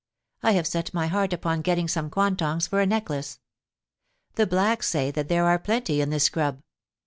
I 0.41 0.53
have 0.53 0.65
set 0.65 0.95
my 0.95 1.05
heart 1.05 1.31
upon 1.31 1.61
getting 1.61 1.87
some 1.87 2.09
quantongs 2.09 2.67
for 2.67 2.81
a 2.81 2.87
neck 2.87 3.11
lace. 3.11 3.39
The 4.33 4.47
blacks 4.47 4.89
say 4.89 5.11
that 5.11 5.27
there 5.29 5.45
are 5.45 5.59
plenty 5.59 6.01
in 6.01 6.09
this 6.09 6.23
scrub. 6.23 6.59